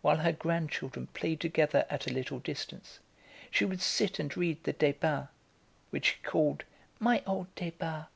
While 0.00 0.16
her 0.16 0.32
grandchildren 0.32 1.08
played 1.08 1.40
together 1.40 1.84
at 1.90 2.06
a 2.06 2.10
little 2.14 2.38
distance, 2.38 3.00
she 3.50 3.66
would 3.66 3.82
sit 3.82 4.18
and 4.18 4.34
read 4.34 4.64
the 4.64 4.72
Débats, 4.72 5.28
which 5.90 6.06
she 6.06 6.16
called 6.22 6.64
"My 6.98 7.22
old 7.26 7.54
Débats!" 7.54 8.06